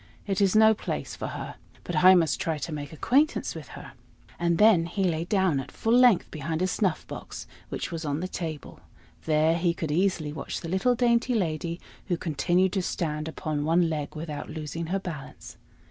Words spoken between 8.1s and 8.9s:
the table;